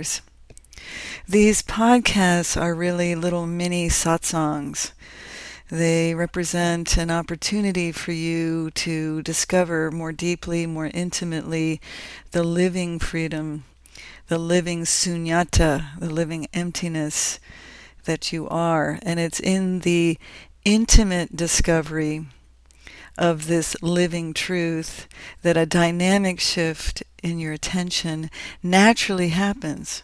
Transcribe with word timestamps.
matters. 0.00 0.22
These 1.28 1.62
podcasts 1.62 2.60
are 2.60 2.74
really 2.74 3.14
little 3.14 3.46
mini 3.46 3.88
satsangs. 3.88 4.92
They 5.70 6.14
represent 6.14 6.96
an 6.96 7.10
opportunity 7.10 7.92
for 7.92 8.12
you 8.12 8.70
to 8.72 9.22
discover 9.22 9.90
more 9.90 10.12
deeply, 10.12 10.66
more 10.66 10.90
intimately, 10.92 11.80
the 12.32 12.42
living 12.42 12.98
freedom, 12.98 13.64
the 14.26 14.38
living 14.38 14.84
sunyata, 14.84 15.98
the 15.98 16.10
living 16.10 16.48
emptiness 16.52 17.38
that 18.04 18.32
you 18.32 18.48
are. 18.48 18.98
And 19.02 19.20
it's 19.20 19.38
in 19.38 19.80
the 19.80 20.18
intimate 20.64 21.36
discovery 21.36 22.26
of 23.20 23.46
this 23.46 23.76
living 23.82 24.32
truth 24.32 25.06
that 25.42 25.56
a 25.56 25.66
dynamic 25.66 26.40
shift 26.40 27.02
in 27.22 27.38
your 27.38 27.52
attention 27.52 28.30
naturally 28.62 29.28
happens. 29.28 30.02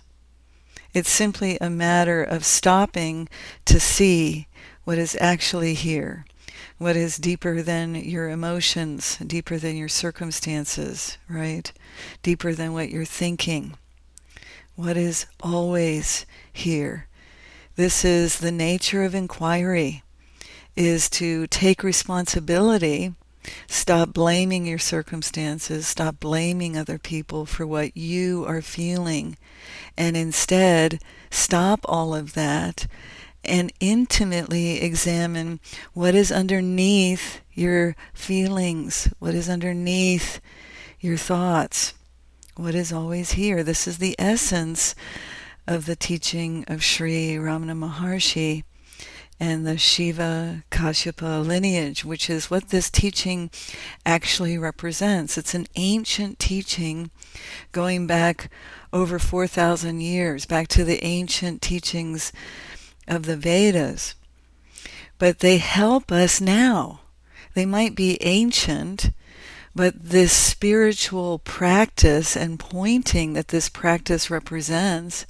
It's 0.93 1.11
simply 1.11 1.57
a 1.59 1.71
matter 1.71 2.23
of 2.23 2.45
stopping 2.45 3.29
to 3.65 3.81
see 3.81 4.49
what 4.85 4.99
is 4.99 5.17
actually 5.19 5.73
here, 5.73 6.27
what 6.77 6.95
is 6.95 7.17
deeper 7.17 7.63
than 7.63 7.95
your 7.95 8.29
emotions, 8.29 9.17
deeper 9.27 9.57
than 9.57 9.77
your 9.77 9.89
circumstances, 9.89 11.17
right? 11.29 11.73
Deeper 12.23 12.53
than 12.53 12.75
what 12.75 12.91
you're 12.91 13.07
thinking. 13.07 13.77
What 14.75 14.99
is 14.99 15.25
always 15.41 16.27
here. 16.53 17.09
This 17.77 18.05
is 18.05 18.39
the 18.39 18.53
nature 18.53 19.05
of 19.05 19.15
inquiry 19.15 20.03
is 20.77 21.09
to 21.11 21.47
take 21.49 21.83
responsibility 21.83 23.15
Stop 23.69 24.13
blaming 24.13 24.67
your 24.67 24.79
circumstances. 24.79 25.87
Stop 25.87 26.21
blaming 26.21 26.77
other 26.77 26.99
people 26.99 27.47
for 27.47 27.67
what 27.67 27.97
you 27.97 28.45
are 28.47 28.63
feeling. 28.63 29.37
And 29.97 30.17
instead, 30.17 31.01
stop 31.31 31.81
all 31.85 32.15
of 32.15 32.35
that 32.35 32.87
and 33.45 33.73
intimately 33.79 34.83
examine 34.83 35.61
what 35.93 36.15
is 36.15 36.33
underneath 36.33 37.41
your 37.53 37.95
feelings, 38.13 39.09
what 39.19 39.35
is 39.35 39.49
underneath 39.49 40.41
your 41.01 41.17
thoughts, 41.17 41.95
what 42.57 42.75
is 42.75 42.93
always 42.93 43.33
here. 43.33 43.63
This 43.63 43.87
is 43.87 43.99
the 43.99 44.17
essence 44.19 44.95
of 45.67 45.87
the 45.87 45.97
teaching 45.97 46.65
of 46.67 46.83
Sri 46.83 47.37
Ramana 47.37 47.77
Maharshi 47.77 48.65
and 49.39 49.67
the 49.67 49.77
Shiva 49.77 50.65
Kashyapa 50.71 51.47
lineage, 51.47 52.05
which 52.05 52.31
is 52.31 52.51
what 52.51 52.69
this 52.69 52.91
teaching 52.91 53.51
actually 54.05 54.57
represents. 54.57 55.37
It's 55.37 55.55
an 55.55 55.67
ancient 55.77 56.39
teaching 56.39 57.11
going 57.73 58.07
back 58.07 58.51
over 58.93 59.19
4,000 59.19 60.01
years, 60.01 60.47
back 60.47 60.69
to 60.69 60.85
the 60.85 61.05
ancient 61.05 61.61
teachings 61.61 62.33
of 63.07 63.27
the 63.27 63.37
Vedas. 63.37 64.15
But 65.19 65.41
they 65.41 65.59
help 65.59 66.11
us 66.11 66.41
now. 66.41 67.01
They 67.55 67.67
might 67.67 67.95
be 67.95 68.19
ancient, 68.23 69.11
but 69.75 69.95
this 69.99 70.33
spiritual 70.33 71.39
practice 71.41 72.37
and 72.37 72.59
pointing 72.59 73.35
that 73.35 73.49
this 73.49 73.69
practice 73.69 74.31
represents, 74.31 75.27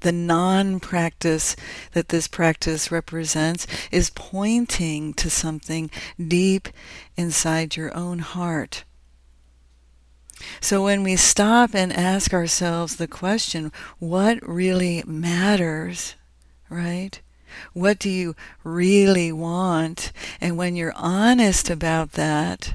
the 0.00 0.12
non 0.12 0.80
practice 0.80 1.56
that 1.92 2.08
this 2.08 2.28
practice 2.28 2.90
represents, 2.92 3.66
is 3.90 4.10
pointing 4.10 5.14
to 5.14 5.30
something 5.30 5.90
deep 6.18 6.68
inside 7.16 7.76
your 7.76 7.94
own 7.96 8.20
heart. 8.20 8.84
So 10.60 10.84
when 10.84 11.02
we 11.02 11.16
stop 11.16 11.74
and 11.74 11.92
ask 11.92 12.34
ourselves 12.34 12.96
the 12.96 13.08
question, 13.08 13.72
what 13.98 14.46
really 14.46 15.02
matters? 15.06 16.14
right? 16.68 17.20
What 17.72 17.98
do 17.98 18.10
you 18.10 18.34
really 18.64 19.32
want? 19.32 20.12
And 20.40 20.56
when 20.56 20.76
you're 20.76 20.92
honest 20.96 21.70
about 21.70 22.12
that, 22.12 22.74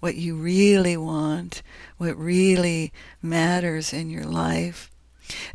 what 0.00 0.16
you 0.16 0.36
really 0.36 0.96
want, 0.96 1.62
what 1.96 2.16
really 2.16 2.92
matters 3.20 3.92
in 3.92 4.10
your 4.10 4.24
life, 4.24 4.90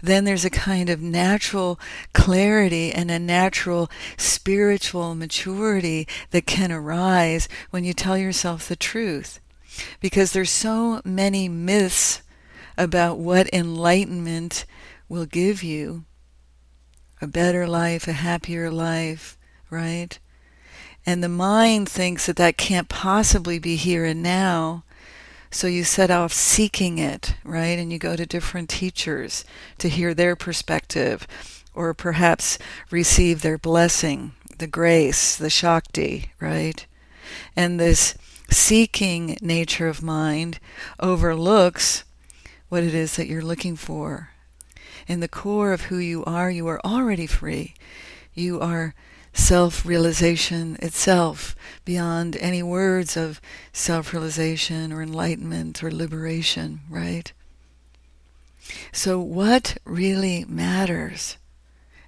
then 0.01 0.25
there's 0.25 0.45
a 0.45 0.49
kind 0.49 0.89
of 0.89 1.01
natural 1.01 1.79
clarity 2.13 2.91
and 2.91 3.09
a 3.09 3.19
natural 3.19 3.89
spiritual 4.17 5.15
maturity 5.15 6.07
that 6.31 6.45
can 6.45 6.71
arise 6.71 7.47
when 7.69 7.83
you 7.83 7.93
tell 7.93 8.17
yourself 8.17 8.67
the 8.67 8.75
truth. 8.75 9.39
Because 9.99 10.31
there's 10.31 10.49
so 10.49 11.01
many 11.03 11.47
myths 11.47 12.21
about 12.77 13.17
what 13.17 13.53
enlightenment 13.53 14.65
will 15.09 15.25
give 15.25 15.63
you 15.63 16.05
a 17.21 17.27
better 17.27 17.67
life, 17.67 18.07
a 18.07 18.13
happier 18.13 18.69
life, 18.69 19.38
right? 19.69 20.19
And 21.05 21.23
the 21.23 21.29
mind 21.29 21.89
thinks 21.89 22.25
that 22.25 22.35
that 22.35 22.57
can't 22.57 22.89
possibly 22.89 23.59
be 23.59 23.75
here 23.75 24.05
and 24.05 24.21
now. 24.21 24.83
So 25.49 25.67
you 25.67 25.83
set 25.83 26.11
off 26.11 26.33
seeking 26.33 26.97
it, 26.97 27.35
right? 27.43 27.79
And 27.79 27.91
you 27.91 27.99
go 27.99 28.15
to 28.15 28.25
different 28.25 28.69
teachers 28.69 29.45
to 29.77 29.89
hear 29.89 30.13
their 30.13 30.35
perspective 30.35 31.27
or 31.73 31.93
perhaps 31.93 32.57
receive 32.91 33.41
their 33.41 33.57
blessing, 33.57 34.33
the 34.57 34.67
grace, 34.67 35.35
the 35.35 35.49
Shakti, 35.49 36.31
right? 36.39 36.85
And 37.55 37.79
this 37.79 38.15
seeking 38.49 39.37
nature 39.41 39.87
of 39.87 40.01
mind 40.01 40.59
overlooks 40.99 42.03
what 42.69 42.83
it 42.83 42.93
is 42.93 43.15
that 43.15 43.27
you're 43.27 43.41
looking 43.41 43.75
for 43.75 44.31
in 45.07 45.21
the 45.21 45.27
core 45.27 45.71
of 45.71 45.83
who 45.83 45.97
you 45.97 46.23
are, 46.25 46.51
you 46.51 46.67
are 46.67 46.81
already 46.83 47.27
free. 47.27 47.73
You 48.33 48.59
are 48.59 48.93
self 49.37 49.85
realization 49.85 50.77
itself, 50.81 51.55
beyond 51.85 52.35
any 52.37 52.63
words 52.63 53.15
of 53.15 53.39
self 53.71 54.11
realization 54.11 54.91
or 54.91 55.01
enlightenment 55.01 55.83
or 55.83 55.91
liberation, 55.91 56.81
right? 56.89 57.31
So, 58.91 59.19
what 59.19 59.77
really 59.85 60.43
matters 60.47 61.37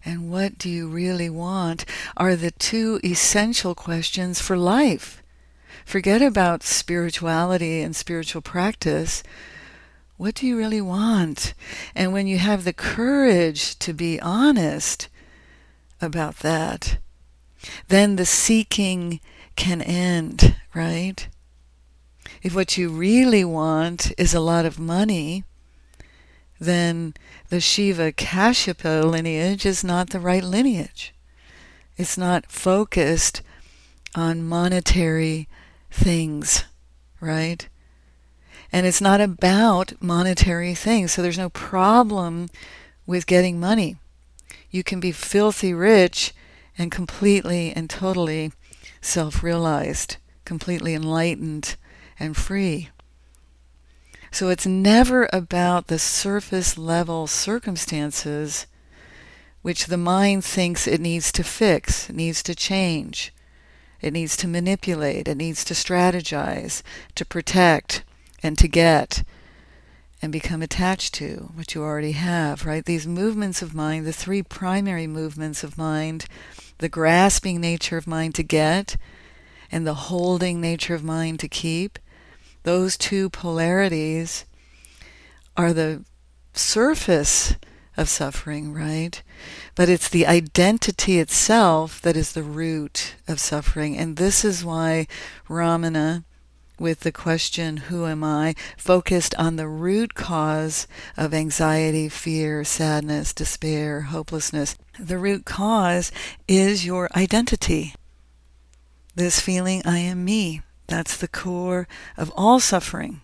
and 0.06 0.31
what 0.31 0.57
do 0.57 0.69
you 0.69 0.88
really 0.88 1.29
want 1.29 1.85
are 2.18 2.35
the 2.35 2.51
two 2.51 3.00
essential 3.03 3.75
questions 3.75 4.41
for 4.41 4.57
life. 4.57 5.22
Forget 5.85 6.22
about 6.22 6.63
spirituality 6.63 7.81
and 7.81 7.95
spiritual 7.95 8.41
practice. 8.41 9.23
What 10.18 10.35
do 10.35 10.47
you 10.47 10.57
really 10.57 10.81
want? 10.81 11.53
And 11.95 12.13
when 12.13 12.28
you 12.28 12.38
have 12.38 12.63
the 12.63 12.73
courage 12.73 13.78
to 13.79 13.94
be 13.94 14.19
honest 14.19 15.09
about 16.01 16.38
that, 16.39 16.97
then 17.88 18.16
the 18.16 18.25
seeking 18.25 19.20
can 19.56 19.81
end, 19.81 20.56
right? 20.74 21.28
If 22.42 22.56
what 22.56 22.78
you 22.78 22.90
really 22.90 23.44
want 23.44 24.14
is 24.18 24.34
a 24.34 24.40
lot 24.40 24.66
of 24.66 24.80
money, 24.80 25.44
then 26.59 27.14
the 27.50 27.59
Shiva 27.59 28.12
Kashyapa 28.12 29.03
lineage 29.03 29.66
is 29.66 29.84
not 29.84 30.09
the 30.09 30.19
right 30.19 30.44
lineage. 30.44 31.14
It's 31.98 32.18
not 32.18 32.52
focused 32.52 33.42
on 34.16 34.44
monetary 34.44 35.48
things, 35.92 36.66
right? 37.19 37.68
And 38.72 38.86
it's 38.86 39.01
not 39.01 39.19
about 39.19 39.94
monetary 40.01 40.75
things. 40.75 41.12
So 41.12 41.22
there's 41.22 41.38
no 41.38 41.50
problem 41.50 42.50
with 43.06 43.28
getting 43.28 43.60
money. 43.60 43.98
You 44.69 44.83
can 44.83 45.00
be 45.00 45.12
filthy 45.12 45.74
rich 45.74 46.33
and 46.80 46.92
completely 46.92 47.72
and 47.72 47.90
totally 47.90 48.52
self 49.02 49.44
realized, 49.44 50.18
completely 50.46 50.96
enlightened 50.96 51.76
and 52.20 52.36
free. 52.36 52.90
So 54.31 54.50
it's 54.50 54.66
never 54.66 55.28
about 55.34 55.88
the 55.88 56.00
surface 56.00 56.78
level 56.78 57.28
circumstances 57.28 58.66
which 59.62 59.88
the 59.88 59.98
mind 59.98 60.46
thinks 60.46 60.88
it 60.88 61.02
needs 61.02 61.31
to 61.34 61.44
fix, 61.44 62.10
needs 62.10 62.42
to 62.44 62.56
change, 62.56 63.34
it 64.02 64.14
needs 64.14 64.38
to 64.38 64.48
manipulate, 64.48 65.28
it 65.28 65.36
needs 65.36 65.66
to 65.66 65.74
strategize, 65.74 66.81
to 67.16 67.26
protect, 67.26 68.04
and 68.42 68.58
to 68.58 68.68
get 68.68 69.24
and 70.22 70.31
become 70.31 70.62
attached 70.62 71.14
to 71.14 71.52
what 71.56 71.74
you 71.74 71.81
already 71.81 72.12
have, 72.12 72.66
right? 72.66 72.86
These 72.86 73.08
movements 73.08 73.62
of 73.62 73.74
mind, 73.74 74.06
the 74.06 74.14
three 74.14 74.44
primary 74.44 75.08
movements 75.08 75.64
of 75.64 75.78
mind, 75.78 76.26
the 76.80 76.90
grasping 76.90 77.62
nature 77.62 77.98
of 77.98 78.08
mind 78.08 78.36
to 78.36 78.44
get 78.44 78.98
and 79.72 79.86
the 79.86 79.94
holding 79.94 80.60
nature 80.60 80.96
of 80.96 81.04
mind 81.04 81.40
to 81.40 81.48
keep, 81.48 82.00
those 82.64 82.98
two 82.98 83.30
polarities 83.30 84.46
are 85.56 85.72
the 85.72 86.04
surface 86.54 87.56
of 87.96 88.10
suffering, 88.10 88.74
right? 88.74 89.22
But 89.76 89.90
it's 89.90 90.10
the 90.10 90.26
identity 90.26 91.20
itself 91.20 92.02
that 92.02 92.16
is 92.16 92.31
the 92.31 92.44
root 92.44 93.16
of 93.28 93.40
suffering. 93.40 93.98
And 93.98 94.16
this 94.16 94.46
is 94.46 94.64
why 94.64 95.08
Ramana 95.48 96.24
with 96.80 97.02
the 97.02 97.12
question, 97.12 97.78
Who 97.78 98.06
am 98.06 98.24
I? 98.24 98.56
focused 98.78 99.36
on 99.36 99.56
the 99.56 99.68
root 99.68 100.14
cause 100.14 100.88
of 101.18 101.34
anxiety, 101.34 102.10
fear, 102.10 102.64
sadness, 102.64 103.34
despair, 103.34 104.02
hopelessness. 104.02 104.76
The 105.00 105.18
root 105.18 105.46
cause 105.46 106.12
is 106.48 106.86
your 106.86 107.10
identity. 107.16 107.94
This 109.16 109.40
feeling, 109.40 109.81
I 109.86 110.00
am 110.00 110.24
me. 110.24 110.62
That's 110.88 111.18
the 111.18 111.28
core 111.28 111.88
of 112.18 112.31
all 112.36 112.60
suffering. 112.60 113.22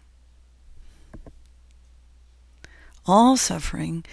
All 3.07 3.37
suffering 3.37 4.03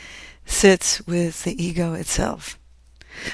sits 0.44 1.00
with 1.06 1.44
the 1.44 1.62
ego 1.62 1.94
itself. 1.94 2.58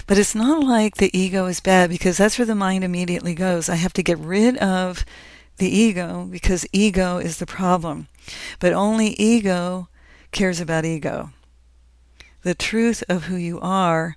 But 0.06 0.18
it's 0.18 0.34
not 0.34 0.64
like 0.64 0.96
the 0.96 1.16
ego 1.16 1.46
is 1.46 1.60
bad 1.60 1.90
because 1.90 2.16
that's 2.16 2.38
where 2.38 2.46
the 2.46 2.54
mind 2.54 2.84
immediately 2.84 3.34
goes. 3.34 3.68
I 3.68 3.76
have 3.76 3.92
to 3.94 4.02
get 4.02 4.18
rid 4.18 4.56
of 4.58 5.04
the 5.58 5.68
ego 5.68 6.26
because 6.30 6.66
ego 6.72 7.18
is 7.18 7.38
the 7.38 7.46
problem. 7.46 8.08
But 8.60 8.72
only 8.72 9.08
ego 9.20 9.88
cares 10.32 10.60
about 10.60 10.84
ego. 10.84 11.30
The 12.42 12.54
truth 12.54 13.02
of 13.08 13.24
who 13.24 13.36
you 13.36 13.60
are 13.60 14.16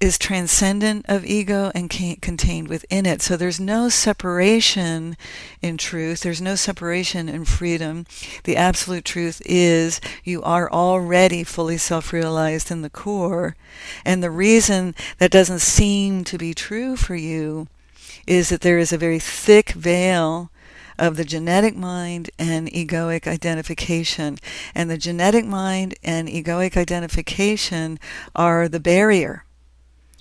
is 0.00 0.18
transcendent 0.18 1.04
of 1.08 1.26
ego 1.26 1.70
and 1.74 1.90
can't 1.90 2.22
contained 2.22 2.68
within 2.68 3.04
it. 3.04 3.20
So 3.20 3.36
there's 3.36 3.60
no 3.60 3.90
separation 3.90 5.14
in 5.60 5.76
truth. 5.76 6.20
There's 6.20 6.40
no 6.40 6.54
separation 6.54 7.28
in 7.28 7.44
freedom. 7.44 8.06
The 8.44 8.56
absolute 8.56 9.04
truth 9.04 9.42
is 9.44 10.00
you 10.24 10.42
are 10.42 10.72
already 10.72 11.44
fully 11.44 11.76
self 11.76 12.14
realized 12.14 12.70
in 12.70 12.80
the 12.80 12.88
core. 12.88 13.56
And 14.02 14.22
the 14.22 14.30
reason 14.30 14.94
that 15.18 15.30
doesn't 15.30 15.60
seem 15.60 16.24
to 16.24 16.38
be 16.38 16.54
true 16.54 16.96
for 16.96 17.14
you 17.14 17.68
is 18.26 18.48
that 18.48 18.60
there 18.60 18.78
is 18.78 18.92
a 18.92 18.98
very 18.98 19.18
thick 19.18 19.70
veil 19.70 20.50
of 20.98 21.16
the 21.16 21.24
genetic 21.24 21.76
mind 21.76 22.30
and 22.38 22.68
egoic 22.68 23.26
identification. 23.26 24.38
And 24.74 24.90
the 24.90 24.98
genetic 24.98 25.46
mind 25.46 25.94
and 26.02 26.28
egoic 26.28 26.76
identification 26.76 27.98
are 28.34 28.68
the 28.68 28.80
barrier 28.80 29.44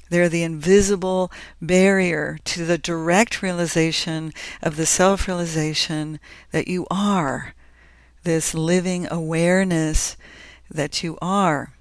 they're 0.10 0.30
the 0.30 0.44
invisible 0.44 1.32
barrier 1.62 2.40
to 2.46 2.66
the 2.66 2.78
direct 2.78 3.42
realization 3.42 4.34
of 4.62 4.76
the 4.76 4.86
self 4.86 5.28
realization 5.28 6.20
that 6.52 6.68
you 6.68 6.88
are, 6.90 7.54
this 8.24 8.54
living 8.54 9.08
awareness 9.10 10.18
that 10.70 11.04
you 11.04 11.18
are. 11.22 11.74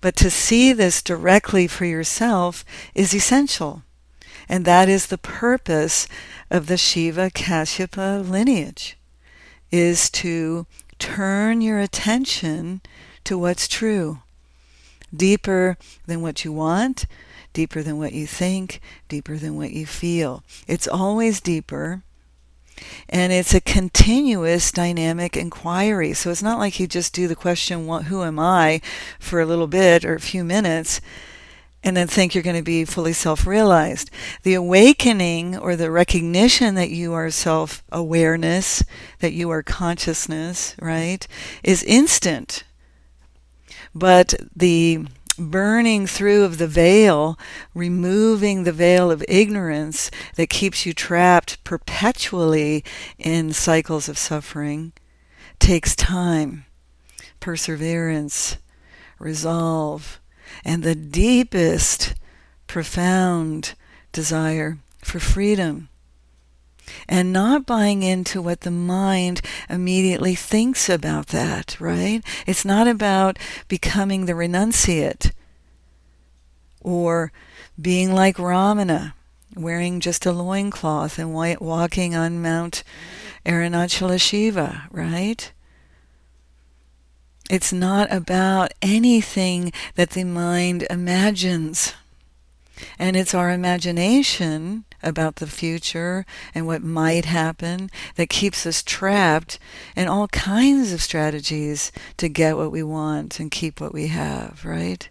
But 0.00 0.16
to 0.16 0.30
see 0.30 0.72
this 0.72 1.02
directly 1.02 1.66
for 1.66 1.84
yourself 1.84 2.64
is 2.94 3.14
essential. 3.14 3.82
And 4.50 4.64
that 4.64 4.88
is 4.88 5.06
the 5.06 5.16
purpose 5.16 6.08
of 6.50 6.66
the 6.66 6.76
Shiva 6.76 7.30
Kashyapa 7.30 8.28
lineage, 8.28 8.98
is 9.70 10.10
to 10.10 10.66
turn 10.98 11.60
your 11.60 11.78
attention 11.78 12.80
to 13.22 13.38
what's 13.38 13.68
true, 13.68 14.18
deeper 15.14 15.78
than 16.06 16.20
what 16.20 16.44
you 16.44 16.52
want, 16.52 17.06
deeper 17.52 17.80
than 17.80 17.96
what 17.96 18.12
you 18.12 18.26
think, 18.26 18.80
deeper 19.08 19.36
than 19.36 19.54
what 19.54 19.70
you 19.70 19.86
feel. 19.86 20.42
It's 20.66 20.88
always 20.88 21.40
deeper. 21.40 22.02
And 23.08 23.32
it's 23.32 23.54
a 23.54 23.60
continuous 23.60 24.72
dynamic 24.72 25.36
inquiry. 25.36 26.12
So 26.12 26.30
it's 26.30 26.42
not 26.42 26.58
like 26.58 26.80
you 26.80 26.88
just 26.88 27.14
do 27.14 27.28
the 27.28 27.36
question, 27.36 27.86
Who 27.86 28.24
am 28.24 28.40
I, 28.40 28.80
for 29.20 29.40
a 29.40 29.46
little 29.46 29.68
bit 29.68 30.04
or 30.04 30.16
a 30.16 30.20
few 30.20 30.42
minutes, 30.42 31.00
and 31.82 31.96
then 31.96 32.06
think 32.06 32.34
you're 32.34 32.42
going 32.42 32.56
to 32.56 32.62
be 32.62 32.84
fully 32.84 33.12
self 33.12 33.46
realized. 33.46 34.10
The 34.42 34.54
awakening 34.54 35.56
or 35.56 35.76
the 35.76 35.90
recognition 35.90 36.74
that 36.74 36.90
you 36.90 37.12
are 37.12 37.30
self 37.30 37.82
awareness, 37.90 38.84
that 39.20 39.32
you 39.32 39.50
are 39.50 39.62
consciousness, 39.62 40.76
right, 40.80 41.26
is 41.62 41.82
instant. 41.84 42.64
But 43.94 44.34
the 44.54 45.06
burning 45.38 46.06
through 46.06 46.44
of 46.44 46.58
the 46.58 46.68
veil, 46.68 47.38
removing 47.74 48.64
the 48.64 48.72
veil 48.72 49.10
of 49.10 49.24
ignorance 49.26 50.10
that 50.36 50.50
keeps 50.50 50.84
you 50.84 50.92
trapped 50.92 51.62
perpetually 51.64 52.84
in 53.18 53.52
cycles 53.52 54.08
of 54.08 54.18
suffering, 54.18 54.92
takes 55.58 55.96
time, 55.96 56.66
perseverance, 57.40 58.58
resolve, 59.18 60.20
and 60.64 60.82
the 60.82 60.94
deepest, 60.94 62.14
profound 62.66 63.74
desire 64.12 64.78
for 64.98 65.18
freedom 65.18 65.88
and 67.08 67.32
not 67.32 67.66
buying 67.66 68.02
into 68.02 68.42
what 68.42 68.62
the 68.62 68.70
mind 68.70 69.40
immediately 69.68 70.34
thinks 70.34 70.88
about 70.88 71.28
that, 71.28 71.76
right? 71.80 72.22
It's 72.46 72.64
not 72.64 72.88
about 72.88 73.38
becoming 73.68 74.26
the 74.26 74.32
renunciate 74.32 75.32
or 76.80 77.32
being 77.80 78.12
like 78.12 78.36
Ramana, 78.36 79.14
wearing 79.56 80.00
just 80.00 80.26
a 80.26 80.32
loincloth 80.32 81.18
and 81.18 81.32
walking 81.32 82.14
on 82.14 82.42
Mount 82.42 82.82
Arunachala 83.44 84.20
Shiva, 84.20 84.84
right? 84.90 85.52
It's 87.50 87.72
not 87.72 88.12
about 88.12 88.72
anything 88.80 89.72
that 89.96 90.10
the 90.10 90.22
mind 90.22 90.86
imagines. 90.88 91.94
And 92.96 93.16
it's 93.16 93.34
our 93.34 93.50
imagination 93.50 94.84
about 95.02 95.36
the 95.36 95.48
future 95.48 96.24
and 96.54 96.64
what 96.64 96.84
might 96.84 97.24
happen 97.24 97.90
that 98.14 98.28
keeps 98.28 98.66
us 98.66 98.84
trapped 98.84 99.58
in 99.96 100.06
all 100.06 100.28
kinds 100.28 100.92
of 100.92 101.02
strategies 101.02 101.90
to 102.18 102.28
get 102.28 102.56
what 102.56 102.70
we 102.70 102.84
want 102.84 103.40
and 103.40 103.50
keep 103.50 103.80
what 103.80 103.92
we 103.92 104.06
have, 104.06 104.64
right? 104.64 105.08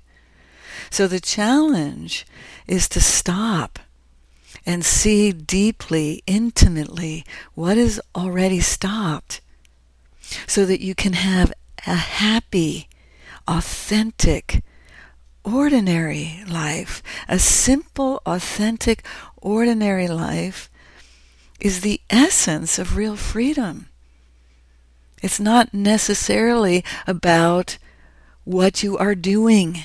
So 0.89 1.07
the 1.07 1.19
challenge 1.19 2.25
is 2.67 2.87
to 2.89 3.01
stop 3.01 3.79
and 4.65 4.85
see 4.85 5.33
deeply, 5.33 6.23
intimately 6.25 7.25
what 7.53 7.77
is 7.77 8.01
already 8.15 8.61
stopped 8.61 9.41
so 10.47 10.65
that 10.65 10.79
you 10.79 10.95
can 10.95 11.13
have 11.13 11.51
a 11.85 11.95
happy, 11.95 12.87
authentic, 13.47 14.61
ordinary 15.43 16.43
life, 16.47 17.01
a 17.27 17.39
simple, 17.39 18.21
authentic, 18.25 19.05
ordinary 19.37 20.07
life 20.07 20.69
is 21.59 21.81
the 21.81 22.01
essence 22.09 22.79
of 22.79 22.95
real 22.95 23.15
freedom. 23.15 23.87
It's 25.21 25.39
not 25.39 25.73
necessarily 25.73 26.83
about 27.05 27.77
what 28.45 28.83
you 28.83 28.97
are 28.97 29.15
doing, 29.15 29.79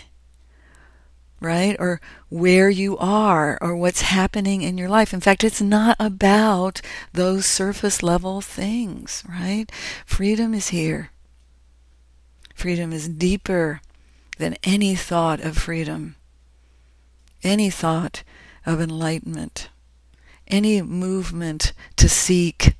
right? 1.40 1.76
Or 1.78 2.00
where 2.28 2.70
you 2.70 2.96
are, 2.98 3.58
or 3.60 3.76
what's 3.76 4.02
happening 4.02 4.62
in 4.62 4.78
your 4.78 4.88
life. 4.88 5.12
In 5.12 5.20
fact, 5.20 5.44
it's 5.44 5.60
not 5.60 5.96
about 5.98 6.80
those 7.12 7.46
surface 7.46 8.02
level 8.02 8.40
things, 8.40 9.24
right? 9.28 9.70
Freedom 10.06 10.54
is 10.54 10.68
here. 10.68 11.10
Freedom 12.54 12.92
is 12.92 13.08
deeper 13.08 13.80
than 14.38 14.56
any 14.64 14.94
thought 14.94 15.40
of 15.40 15.58
freedom, 15.58 16.16
any 17.42 17.70
thought 17.70 18.22
of 18.64 18.80
enlightenment. 18.80 19.68
Any 20.46 20.82
movement 20.82 21.72
to 21.96 22.08
seek 22.08 22.74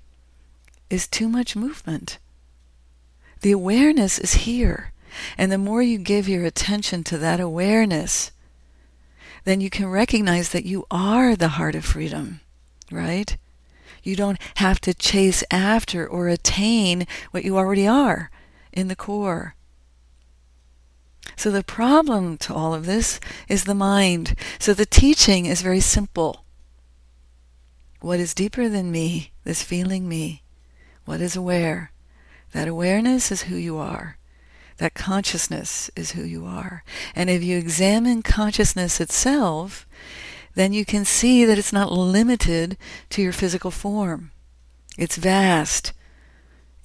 is 0.90 1.06
too 1.06 1.28
much 1.28 1.56
movement. 1.56 2.18
The 3.40 3.52
awareness 3.52 4.18
is 4.18 4.34
here. 4.34 4.92
And 5.38 5.50
the 5.52 5.58
more 5.58 5.82
you 5.82 5.98
give 5.98 6.28
your 6.28 6.44
attention 6.44 7.04
to 7.04 7.18
that 7.18 7.40
awareness, 7.40 8.32
then 9.44 9.60
you 9.60 9.70
can 9.70 9.86
recognize 9.86 10.50
that 10.50 10.64
you 10.64 10.86
are 10.90 11.36
the 11.36 11.48
heart 11.48 11.74
of 11.74 11.84
freedom, 11.84 12.40
right? 12.90 13.36
You 14.02 14.16
don't 14.16 14.38
have 14.56 14.80
to 14.80 14.94
chase 14.94 15.44
after 15.50 16.06
or 16.06 16.28
attain 16.28 17.06
what 17.30 17.44
you 17.44 17.56
already 17.56 17.86
are 17.86 18.30
in 18.72 18.88
the 18.88 18.96
core. 18.96 19.54
So 21.36 21.50
the 21.50 21.64
problem 21.64 22.36
to 22.38 22.54
all 22.54 22.74
of 22.74 22.86
this 22.86 23.20
is 23.48 23.64
the 23.64 23.74
mind. 23.74 24.34
So 24.58 24.74
the 24.74 24.86
teaching 24.86 25.46
is 25.46 25.62
very 25.62 25.80
simple. 25.80 26.44
What 28.00 28.20
is 28.20 28.34
deeper 28.34 28.68
than 28.68 28.92
me, 28.92 29.32
this 29.44 29.62
feeling 29.62 30.08
me? 30.08 30.42
What 31.04 31.20
is 31.20 31.36
aware? 31.36 31.90
That 32.52 32.68
awareness 32.68 33.32
is 33.32 33.42
who 33.42 33.56
you 33.56 33.78
are. 33.78 34.18
That 34.78 34.94
consciousness 34.94 35.90
is 35.96 36.12
who 36.12 36.22
you 36.22 36.44
are. 36.44 36.84
And 37.14 37.30
if 37.30 37.42
you 37.42 37.56
examine 37.56 38.22
consciousness 38.22 39.00
itself, 39.00 39.86
then 40.54 40.72
you 40.72 40.84
can 40.84 41.04
see 41.04 41.44
that 41.44 41.58
it's 41.58 41.72
not 41.72 41.92
limited 41.92 42.76
to 43.10 43.22
your 43.22 43.32
physical 43.32 43.70
form. 43.70 44.30
It's 44.96 45.16
vast, 45.16 45.92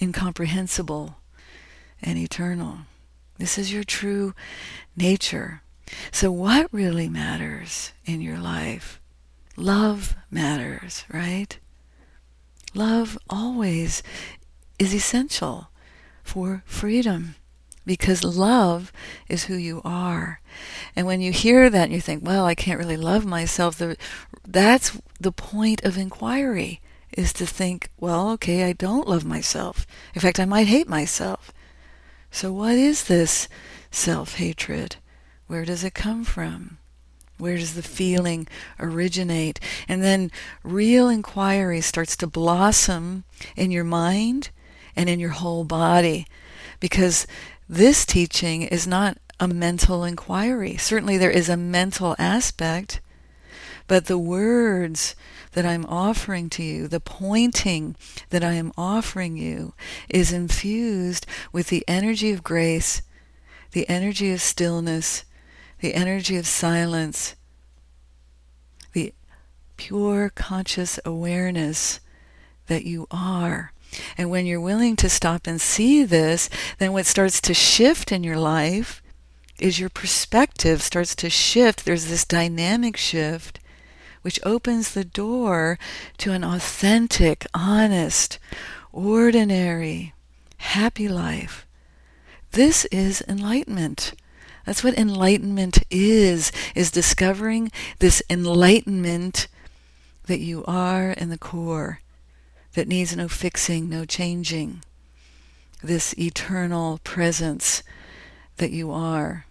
incomprehensible, 0.01 1.17
and 2.01 2.17
eternal. 2.17 2.79
This 3.39 3.58
is 3.58 3.74
your 3.74 3.84
true 3.84 4.36
nature. 4.96 5.63
So, 6.12 6.31
what 6.31 6.72
really 6.72 7.10
matters 7.10 7.93
in 8.05 8.22
your 8.22 8.38
life? 8.38 9.00
Love 9.58 10.15
matters, 10.29 11.05
right? 11.12 11.58
love 12.74 13.17
always 13.29 14.03
is 14.77 14.93
essential 14.93 15.69
for 16.24 16.63
freedom 16.65 17.36
because 17.86 18.24
love 18.24 18.91
is 19.27 19.46
who 19.46 19.55
you 19.55 19.81
are. 19.84 20.41
And 20.96 21.08
when 21.08 21.22
you 21.22 21.31
hear 21.31 21.69
that 21.69 21.86
and 21.86 21.93
you 21.93 22.01
think, 22.01 22.24
well, 22.24 22.46
I 22.46 22.53
can't 22.53 22.79
really 22.79 22.98
love 22.98 23.25
myself, 23.25 23.81
that's 24.48 24.98
the 25.19 25.31
point 25.31 25.84
of 25.84 25.98
inquiry 25.98 26.81
is 27.17 27.34
to 27.34 27.46
think, 27.48 27.89
well, 28.00 28.29
okay, 28.31 28.63
I 28.65 28.74
don't 28.74 29.08
love 29.08 29.25
myself. 29.25 29.88
In 30.13 30.22
fact, 30.22 30.39
I 30.39 30.46
might 30.46 30.67
hate 30.67 30.88
myself. 30.88 31.51
So 32.31 32.51
what 32.53 32.75
is 32.75 33.05
this 33.05 33.48
self-hatred? 33.91 34.98
Where 35.48 35.65
does 35.65 35.83
it 35.83 35.93
come 35.93 36.24
from? 36.24 36.77
Where 37.38 37.57
does 37.57 37.74
the 37.74 37.81
feeling 37.81 38.48
originate? 38.79 39.59
And 39.88 40.03
then 40.03 40.29
real 40.63 41.09
inquiry 41.09 41.81
starts 41.81 42.15
to 42.17 42.27
blossom 42.27 43.24
in 43.55 43.71
your 43.71 43.86
mind 43.86 44.50
and 44.95 45.09
in 45.09 45.19
your 45.19 45.29
whole 45.29 45.63
body 45.63 46.27
because 46.79 47.25
this 47.67 48.05
teaching 48.05 48.63
is 48.63 48.86
not 48.86 49.17
a 49.39 49.48
mental 49.48 50.03
inquiry. 50.03 50.75
Certainly 50.75 51.17
there 51.17 51.31
is 51.31 51.48
a 51.48 51.57
mental 51.57 52.15
aspect, 52.19 53.00
but 53.89 54.05
the 54.05 54.19
words 54.19 55.15
that 55.53 55.65
I'm 55.65 55.84
offering 55.88 56.48
to 56.51 56.63
you, 56.63 56.88
the 56.88 57.00
pointing 57.00 57.96
that 58.29 58.43
I 58.43 58.53
am 58.53 58.72
offering 58.77 59.36
you, 59.36 59.74
is 60.08 60.31
infused 60.31 61.25
with 61.51 61.69
the 61.69 61.84
energy 61.88 62.31
of 62.31 62.43
grace, 62.43 63.01
the 63.72 63.89
energy 63.89 64.31
of 64.31 64.41
stillness, 64.41 65.25
the 65.79 65.96
energy 65.96 66.38
of 66.38 66.46
silence, 66.46 67.36
the 68.93 69.12
pure 69.75 70.29
conscious 70.36 71.00
awareness 71.03 72.00
that 72.67 72.86
you 72.86 73.08
are. 73.10 73.74
And 74.19 74.29
when 74.29 74.46
you're 74.46 74.62
willing 74.62 74.98
to 74.98 75.10
stop 75.10 75.48
and 75.48 75.60
see 75.60 76.03
this, 76.03 76.48
then 76.77 76.93
what 76.93 77.08
starts 77.08 77.41
to 77.41 77.55
shift 77.55 78.12
in 78.12 78.24
your 78.24 78.38
life 78.38 79.01
is 79.60 79.79
your 79.79 79.89
perspective 79.89 80.84
starts 80.84 81.15
to 81.15 81.29
shift. 81.31 81.86
There's 81.86 82.05
this 82.05 82.24
dynamic 82.24 82.96
shift 82.96 83.60
which 84.21 84.39
opens 84.43 84.93
the 84.93 85.05
door 85.05 85.77
to 86.17 86.31
an 86.31 86.43
authentic, 86.43 87.45
honest, 87.53 88.39
ordinary, 88.91 90.13
happy 90.57 91.07
life. 91.07 91.65
This 92.51 92.85
is 92.85 93.23
enlightenment. 93.27 94.13
That's 94.65 94.83
what 94.83 94.97
enlightenment 94.97 95.79
is, 95.89 96.51
is 96.75 96.91
discovering 96.91 97.71
this 97.99 98.21
enlightenment 98.29 99.47
that 100.25 100.39
you 100.39 100.63
are 100.65 101.11
in 101.11 101.29
the 101.29 101.38
core, 101.38 102.01
that 102.73 102.88
needs 102.88 103.15
no 103.15 103.27
fixing, 103.27 103.89
no 103.89 104.05
changing. 104.05 104.83
This 105.81 106.13
eternal 106.19 106.99
presence 107.03 107.81
that 108.57 108.71
you 108.71 108.91
are, 108.91 109.45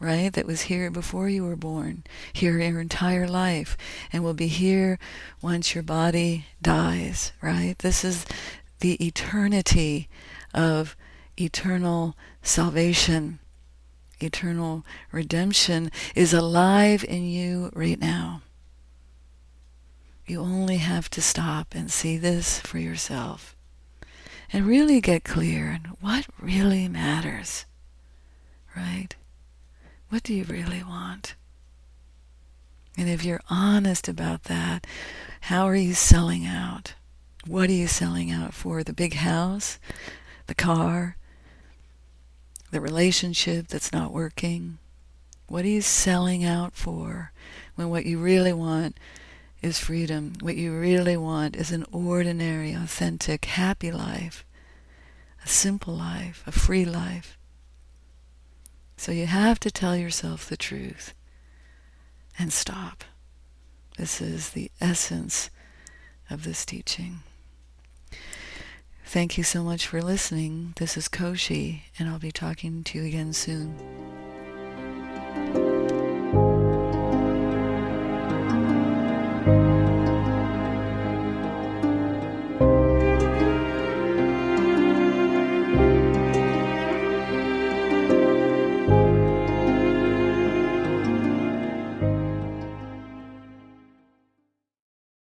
right? 0.00 0.32
That 0.32 0.46
was 0.46 0.62
here 0.62 0.90
before 0.90 1.28
you 1.28 1.44
were 1.44 1.56
born, 1.56 2.04
here 2.32 2.58
your 2.58 2.80
entire 2.80 3.28
life, 3.28 3.76
and 4.12 4.24
will 4.24 4.34
be 4.34 4.48
here 4.48 4.98
once 5.40 5.74
your 5.74 5.84
body 5.84 6.46
dies, 6.60 7.32
right? 7.40 7.78
This 7.78 8.04
is 8.04 8.24
the 8.80 8.94
eternity 9.04 10.08
of 10.54 10.96
eternal 11.38 12.16
salvation 12.42 13.38
eternal 14.22 14.84
redemption 15.12 15.90
is 16.14 16.32
alive 16.32 17.04
in 17.08 17.24
you 17.26 17.70
right 17.74 18.00
now. 18.00 18.42
You 20.26 20.40
only 20.40 20.76
have 20.76 21.10
to 21.10 21.22
stop 21.22 21.74
and 21.74 21.90
see 21.90 22.16
this 22.16 22.60
for 22.60 22.78
yourself 22.78 23.56
and 24.52 24.66
really 24.66 25.00
get 25.00 25.24
clear 25.24 25.72
on 25.72 25.96
what 26.00 26.26
really 26.40 26.88
matters, 26.88 27.66
right? 28.76 29.14
What 30.10 30.22
do 30.22 30.34
you 30.34 30.44
really 30.44 30.82
want? 30.82 31.34
And 32.96 33.08
if 33.08 33.24
you're 33.24 33.40
honest 33.48 34.06
about 34.08 34.44
that, 34.44 34.86
how 35.42 35.64
are 35.64 35.76
you 35.76 35.94
selling 35.94 36.46
out? 36.46 36.94
What 37.46 37.70
are 37.70 37.74
you 37.74 37.86
selling 37.86 38.30
out 38.30 38.52
for? 38.52 38.84
The 38.84 38.92
big 38.92 39.14
house? 39.14 39.78
The 40.46 40.54
car? 40.54 41.16
the 42.70 42.80
relationship 42.80 43.68
that's 43.68 43.92
not 43.92 44.12
working? 44.12 44.78
What 45.48 45.64
are 45.64 45.68
you 45.68 45.82
selling 45.82 46.44
out 46.44 46.74
for 46.74 47.32
when 47.74 47.90
what 47.90 48.06
you 48.06 48.18
really 48.18 48.52
want 48.52 48.96
is 49.60 49.78
freedom? 49.78 50.34
What 50.40 50.56
you 50.56 50.78
really 50.78 51.16
want 51.16 51.56
is 51.56 51.72
an 51.72 51.84
ordinary, 51.90 52.72
authentic, 52.72 53.46
happy 53.46 53.90
life, 53.90 54.44
a 55.44 55.48
simple 55.48 55.96
life, 55.96 56.44
a 56.46 56.52
free 56.52 56.84
life. 56.84 57.36
So 59.00 59.12
you 59.12 59.24
have 59.24 59.58
to 59.60 59.70
tell 59.70 59.96
yourself 59.96 60.46
the 60.46 60.58
truth 60.58 61.14
and 62.38 62.52
stop. 62.52 63.02
This 63.96 64.20
is 64.20 64.50
the 64.50 64.70
essence 64.78 65.48
of 66.28 66.44
this 66.44 66.66
teaching. 66.66 67.20
Thank 69.06 69.38
you 69.38 69.42
so 69.42 69.64
much 69.64 69.86
for 69.86 70.02
listening. 70.02 70.74
This 70.76 70.98
is 70.98 71.08
Koshi, 71.08 71.84
and 71.98 72.10
I'll 72.10 72.18
be 72.18 72.30
talking 72.30 72.84
to 72.84 72.98
you 72.98 73.06
again 73.06 73.32
soon. 73.32 73.74